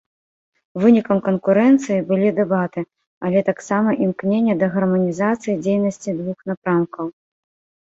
Вынікам 0.83 1.17
канкурэнцыі 1.27 2.05
былі 2.09 2.31
дэбаты, 2.39 2.81
але 3.29 3.45
таксама 3.51 3.89
імкненне 4.07 4.53
да 4.65 4.73
гарманізацыі 4.79 5.59
дзейнасці 5.63 6.19
двух 6.19 6.39
напрамкаў. 6.53 7.05